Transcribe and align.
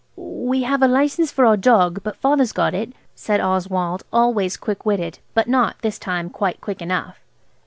"We 0.15 0.63
have 0.63 0.81
a 0.81 0.87
license 0.87 1.31
for 1.31 1.45
our 1.45 1.55
dog, 1.55 2.01
but 2.01 2.15
Father's 2.15 2.53
got 2.53 2.73
it," 2.73 2.91
said 3.13 3.39
Oswald, 3.39 4.01
always 4.11 4.57
quick 4.57 4.83
witted, 4.83 5.19
but 5.35 5.47
not, 5.47 5.75
this 5.83 5.99
time, 5.99 6.31
quite 6.31 6.59
quick 6.59 6.81
enough. 6.81 7.19